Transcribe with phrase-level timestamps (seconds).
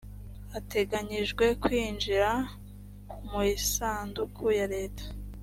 [0.57, 2.29] ateganyijwe kwinjira
[3.29, 5.05] mu isanduku ya leta.